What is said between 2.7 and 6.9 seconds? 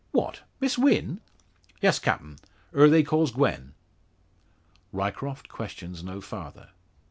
her they calls Gwen." Ryecroft questions no farther.